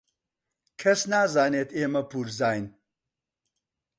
[0.81, 2.65] کەس نازانێت ئێمە پوورزاین.